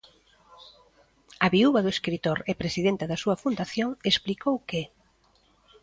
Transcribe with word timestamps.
A 1.45 1.47
viúva 1.55 1.83
do 1.85 1.93
escritor, 1.95 2.39
e 2.51 2.53
presidenta 2.61 3.05
da 3.07 3.21
súa 3.23 3.39
fundación, 3.43 3.89
explicou 4.11 4.55
que... 4.69 4.81